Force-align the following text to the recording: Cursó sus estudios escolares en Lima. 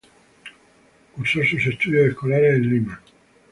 Cursó 1.15 1.43
sus 1.43 1.63
estudios 1.67 2.07
escolares 2.09 2.55
en 2.55 2.69
Lima. 2.73 2.99